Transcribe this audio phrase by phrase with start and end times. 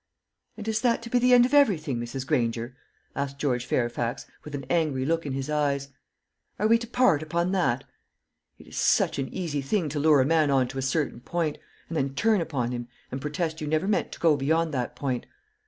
[0.57, 2.25] "And is that to be the end of everything, Mrs.
[2.25, 2.75] Granger?"
[3.15, 5.89] asked George Fairfax, with an angry look in his eyes.
[6.57, 7.83] "Are we to part upon that?
[8.57, 11.59] It is such an easy thing to lure a man on to a certain point,
[11.87, 15.27] and then turn upon him and protest you never meant to go beyond that point.